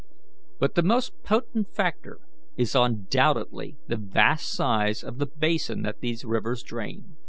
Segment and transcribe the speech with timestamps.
[0.57, 2.21] But the most potent factor
[2.57, 7.17] is undoubtedly the vast size of the basin that these rivers drain."